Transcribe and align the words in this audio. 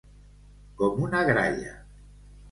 Com 0.79 1.03
una 1.07 1.19
gralla. 1.27 1.75